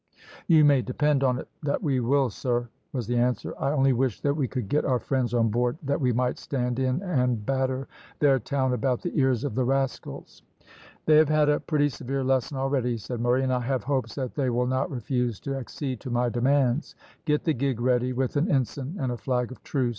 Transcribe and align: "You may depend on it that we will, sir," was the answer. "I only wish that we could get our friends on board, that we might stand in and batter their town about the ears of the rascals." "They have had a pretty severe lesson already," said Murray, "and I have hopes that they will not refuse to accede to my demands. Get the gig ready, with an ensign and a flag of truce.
"You 0.47 0.65
may 0.65 0.81
depend 0.81 1.23
on 1.23 1.37
it 1.37 1.47
that 1.61 1.83
we 1.83 1.99
will, 1.99 2.31
sir," 2.31 2.69
was 2.91 3.05
the 3.05 3.17
answer. 3.17 3.53
"I 3.59 3.71
only 3.71 3.93
wish 3.93 4.19
that 4.21 4.33
we 4.33 4.47
could 4.47 4.67
get 4.67 4.83
our 4.83 4.97
friends 4.97 5.31
on 5.35 5.49
board, 5.49 5.77
that 5.83 6.01
we 6.01 6.11
might 6.11 6.39
stand 6.39 6.79
in 6.79 7.03
and 7.03 7.45
batter 7.45 7.87
their 8.17 8.39
town 8.39 8.73
about 8.73 9.03
the 9.03 9.15
ears 9.15 9.43
of 9.43 9.53
the 9.53 9.63
rascals." 9.63 10.41
"They 11.05 11.17
have 11.17 11.29
had 11.29 11.49
a 11.49 11.59
pretty 11.59 11.87
severe 11.89 12.23
lesson 12.23 12.57
already," 12.57 12.97
said 12.97 13.19
Murray, 13.21 13.43
"and 13.43 13.53
I 13.53 13.59
have 13.59 13.83
hopes 13.83 14.15
that 14.15 14.33
they 14.33 14.49
will 14.49 14.65
not 14.65 14.89
refuse 14.89 15.39
to 15.41 15.55
accede 15.55 15.99
to 15.99 16.09
my 16.09 16.29
demands. 16.29 16.95
Get 17.25 17.43
the 17.43 17.53
gig 17.53 17.79
ready, 17.79 18.11
with 18.11 18.37
an 18.37 18.49
ensign 18.49 18.95
and 18.99 19.11
a 19.11 19.17
flag 19.17 19.51
of 19.51 19.61
truce. 19.63 19.89